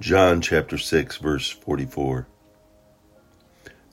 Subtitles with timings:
[0.00, 2.28] John chapter 6, verse 44.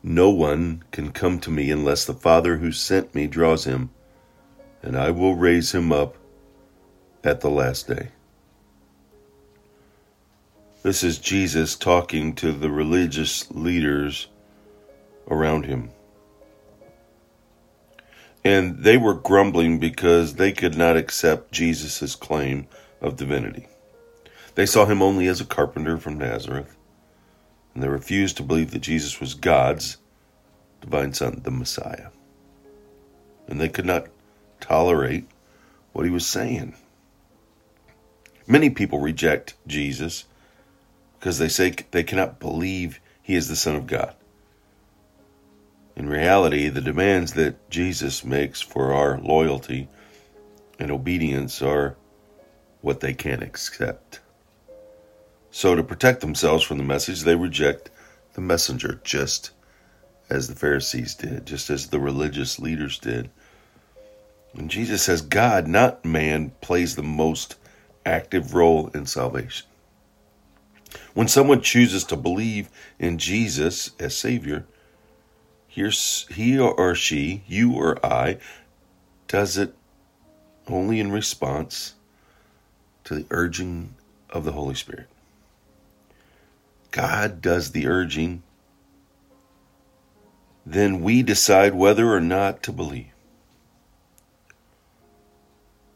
[0.04, 3.90] No one can come to me unless the Father who sent me draws him,
[4.84, 6.16] and I will raise him up
[7.24, 8.10] at the last day.
[10.84, 14.28] This is Jesus talking to the religious leaders
[15.28, 15.90] around him.
[18.44, 22.68] And they were grumbling because they could not accept Jesus' claim
[23.02, 23.66] of divinity.
[24.56, 26.76] They saw him only as a carpenter from Nazareth,
[27.74, 29.98] and they refused to believe that Jesus was God's
[30.82, 32.10] divine Son, the Messiah.
[33.48, 34.08] And they could not
[34.62, 35.28] tolerate
[35.92, 36.76] what he was saying.
[38.48, 40.26] Many people reject Jesus
[41.20, 44.16] because they say they cannot believe he is the Son of God.
[45.96, 49.88] In reality, the demands that Jesus makes for our loyalty
[50.78, 51.96] and obedience are
[52.82, 54.20] what they can't accept.
[55.56, 57.90] So, to protect themselves from the message, they reject
[58.34, 59.52] the messenger, just
[60.30, 63.30] as the Pharisees did, just as the religious leaders did.
[64.54, 67.56] And Jesus says, God, not man, plays the most
[68.06, 69.66] active role in salvation.
[71.14, 72.68] When someone chooses to believe
[73.00, 74.66] in Jesus as Savior,
[75.70, 78.40] he or she, you or I,
[79.30, 79.74] does it
[80.68, 81.94] only in response
[83.06, 83.96] to the urging
[84.30, 85.08] of the Holy Spirit.
[86.96, 88.42] God does the urging,
[90.66, 93.12] then we decide whether or not to believe.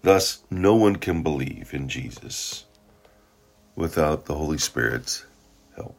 [0.02, 2.66] Thus, no one can believe in Jesus
[3.78, 5.24] without the Holy Spirit's
[5.78, 5.96] help.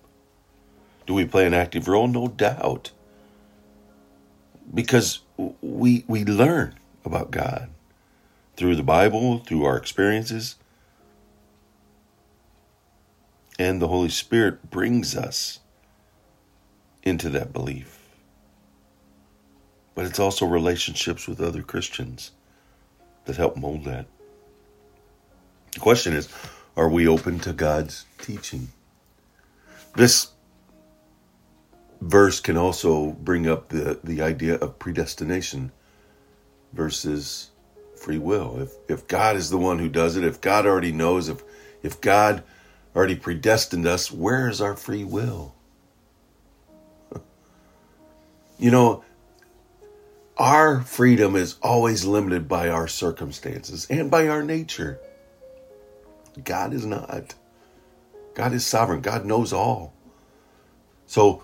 [1.07, 2.07] Do we play an active role?
[2.07, 2.91] No doubt.
[4.75, 5.21] Because
[5.63, 6.75] we, we learn
[7.07, 7.71] about God
[8.55, 10.57] through the Bible, through our experiences,
[13.61, 15.61] and the Holy Spirit brings us
[17.03, 17.99] into that belief.
[19.95, 22.31] But it's also relationships with other Christians
[23.27, 24.07] that help mold that.
[25.75, 26.33] The question is
[26.75, 28.69] are we open to God's teaching?
[29.95, 30.31] This
[32.01, 35.71] verse can also bring up the, the idea of predestination
[36.73, 37.51] versus
[37.95, 38.59] free will.
[38.59, 41.43] If if God is the one who does it, if God already knows, if
[41.83, 42.43] if God
[42.95, 45.55] already predestined us, where is our free will?
[48.59, 49.03] You know,
[50.37, 54.99] our freedom is always limited by our circumstances and by our nature.
[56.45, 57.35] God is not.
[58.35, 59.01] God is sovereign.
[59.01, 59.95] God knows all.
[61.07, 61.43] So,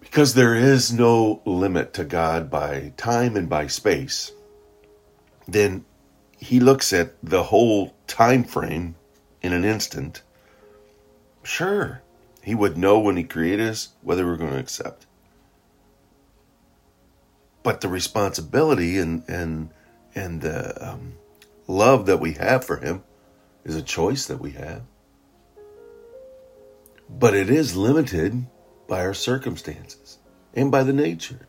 [0.00, 4.32] because there is no limit to God by time and by space,
[5.46, 5.84] then
[6.38, 8.96] he looks at the whole time frame
[9.42, 10.22] in an instant
[11.42, 12.02] Sure,
[12.42, 15.06] he would know when he created us whether we're going to accept.
[17.62, 19.70] But the responsibility and and
[20.14, 21.14] and the um,
[21.66, 23.02] love that we have for him
[23.64, 24.82] is a choice that we have.
[27.08, 28.46] But it is limited
[28.88, 30.18] by our circumstances
[30.54, 31.46] and by the nature.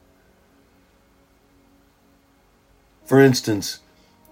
[3.06, 3.80] For instance,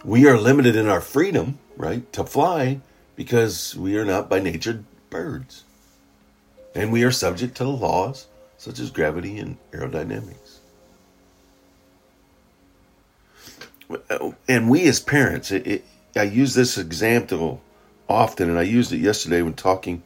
[0.03, 2.79] we are limited in our freedom, right, to fly
[3.15, 5.63] because we are not by nature birds.
[6.73, 8.25] And we are subject to the laws
[8.57, 10.59] such as gravity and aerodynamics.
[14.47, 15.85] And we as parents, it, it,
[16.15, 17.61] I use this example
[18.07, 20.01] often, and I used it yesterday when talking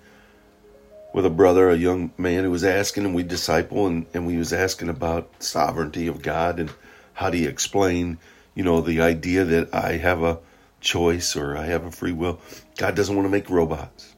[1.14, 4.38] with a brother, a young man who was asking, and we disciple, and, and we
[4.38, 6.72] was asking about sovereignty of God and
[7.14, 8.18] how do you explain,
[8.56, 10.40] you know, the idea that I have a
[10.82, 12.40] choice or I have a free will.
[12.78, 14.15] God doesn't want to make robots.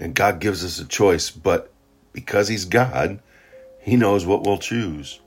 [0.00, 1.70] And God gives us a choice, but
[2.14, 3.20] because He's God,
[3.78, 5.20] He knows what we'll choose.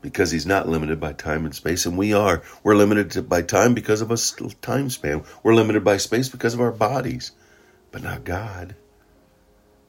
[0.00, 2.42] Because He's not limited by time and space, and we are.
[2.62, 4.16] We're limited by time because of a
[4.62, 5.24] time span.
[5.42, 7.32] We're limited by space because of our bodies,
[7.90, 8.76] but not God.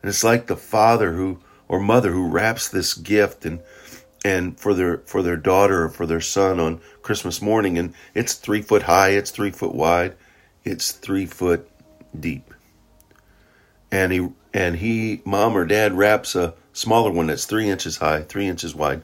[0.02, 3.62] And it's like the father who or mother who wraps this gift and
[4.26, 8.34] and for their for their daughter or for their son on Christmas morning, and it's
[8.34, 10.16] three foot high, it's three foot wide,
[10.64, 11.70] it's three foot
[12.20, 12.54] deep
[13.94, 18.24] and he and he mom or dad wraps a smaller one that's three inches high,
[18.24, 19.04] three inches wide,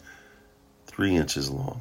[0.87, 1.79] three inches long,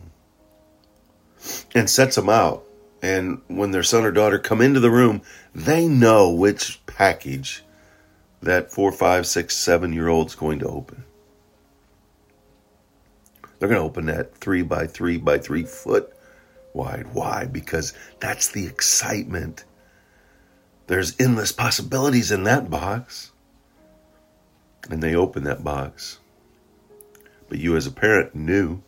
[1.75, 2.64] and sets them out.
[3.00, 5.22] And when their son or daughter come into the room,
[5.55, 7.64] they know which package
[8.43, 11.04] that four, five, six, seven year old's going to open.
[13.58, 16.12] They're going to open that three by three by three foot
[16.75, 17.14] wide.
[17.14, 17.46] Why?
[17.46, 19.64] Because that's the excitement
[20.88, 23.31] There's endless possibilities in that box.
[24.90, 26.19] And they opened that box.
[27.49, 28.82] But you, as a parent, knew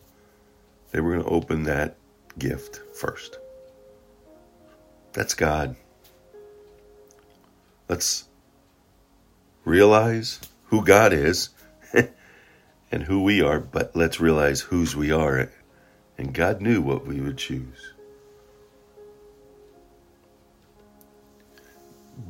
[0.91, 1.95] they were going to open that
[2.39, 3.37] gift first.
[5.13, 5.75] That's God.
[7.87, 8.27] Let's
[9.63, 11.49] realize who God is
[12.91, 15.51] and who we are, but let's realize whose we are.
[16.17, 17.93] And God knew what we would choose.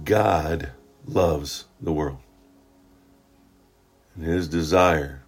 [0.04, 0.72] God
[1.06, 2.20] loves the world.
[4.16, 5.24] And his desire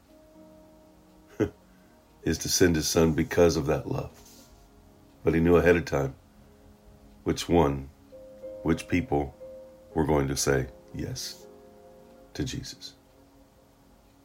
[2.24, 4.12] is to send his son because of that love.
[5.24, 6.16] But he knew ahead of time
[7.24, 7.90] which one,
[8.64, 9.36] which people
[9.94, 11.46] were going to say yes
[12.34, 12.94] to Jesus.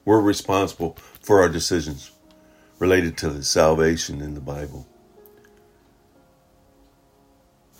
[0.04, 2.10] We're responsible for our decisions
[2.78, 4.86] related to the salvation in the Bible.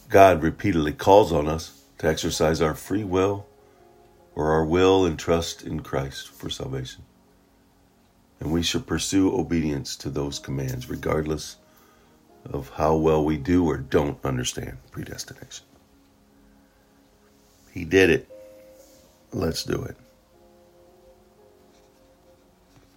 [0.08, 3.46] God repeatedly calls on us to exercise our free will
[4.34, 7.04] or our will and trust in Christ for salvation.
[8.40, 11.56] And we should pursue obedience to those commands, regardless
[12.44, 15.66] of how well we do or don't understand predestination.
[17.72, 18.28] He did it.
[19.32, 19.96] Let's do it.